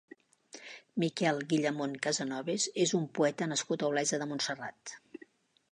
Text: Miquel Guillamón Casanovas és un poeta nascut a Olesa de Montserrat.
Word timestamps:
Miquel 1.03 1.41
Guillamón 1.51 1.93
Casanovas 2.07 2.67
és 2.87 2.95
un 3.01 3.07
poeta 3.19 3.49
nascut 3.53 3.85
a 3.87 3.91
Olesa 3.95 4.21
de 4.25 4.31
Montserrat. 4.33 4.99